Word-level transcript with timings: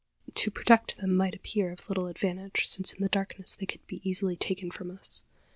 To 0.33 0.49
protect 0.49 0.97
them 0.97 1.15
might 1.15 1.35
appear 1.35 1.71
of 1.71 1.87
little 1.87 2.07
advantage; 2.07 2.65
since 2.67 2.91
in 2.91 3.03
the 3.03 3.07
darkness 3.07 3.53
they 3.55 3.67
could 3.67 3.85
be 3.85 4.01
easily 4.03 4.35
taken 4.35 4.71
from 4.71 4.89
us. 4.89 5.21